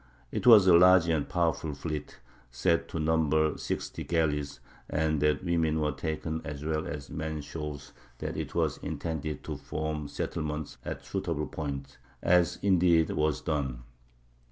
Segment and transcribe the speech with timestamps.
[0.31, 2.17] It was a large and powerful fleet,
[2.49, 7.93] said to number sixty galleys; and that women were taken as well as men shows
[8.17, 13.83] that it was intended to form settlements at suitable points, as, indeed, was done.